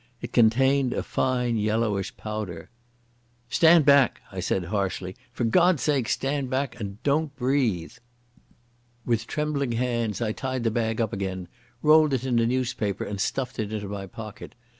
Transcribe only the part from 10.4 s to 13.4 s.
up the bag again, rolled it in a newspaper, and